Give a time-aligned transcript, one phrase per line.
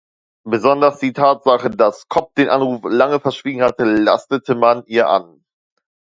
[0.47, 5.43] Besonders die Tatsache, dass Kopp den Anruf lange verschwiegen hatte, lastete man ihr an.